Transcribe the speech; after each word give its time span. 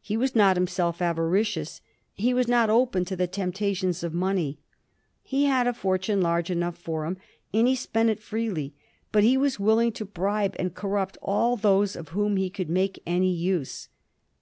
He 0.00 0.16
was 0.16 0.34
not 0.34 0.56
himself 0.56 1.02
avaricious; 1.02 1.82
he 2.14 2.32
was 2.32 2.48
not 2.48 2.70
open 2.70 3.04
to 3.04 3.14
the 3.14 3.26
temptations 3.26 4.02
of 4.02 4.14
money. 4.14 4.58
He 5.22 5.44
had 5.44 5.66
a 5.66 5.74
fortune 5.74 6.22
large 6.22 6.50
enough 6.50 6.78
for 6.78 7.04
him, 7.04 7.18
and 7.52 7.68
he 7.68 7.74
spent 7.74 8.08
it 8.08 8.22
freely; 8.22 8.72
but 9.12 9.22
he 9.22 9.36
was 9.36 9.60
willing 9.60 9.92
to 9.92 10.06
bribe 10.06 10.56
and 10.58 10.74
corrupt 10.74 11.18
all 11.20 11.56
those 11.56 11.94
of 11.94 12.08
whom 12.16 12.38
he 12.38 12.48
could 12.48 12.70
make 12.70 13.02
any 13.04 13.34
use. 13.34 13.90